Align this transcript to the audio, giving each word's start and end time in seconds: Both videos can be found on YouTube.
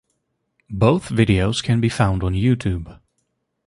Both 0.71 1.09
videos 1.09 1.61
can 1.61 1.79
be 1.79 1.87
found 1.87 2.23
on 2.23 2.33
YouTube. 2.33 2.99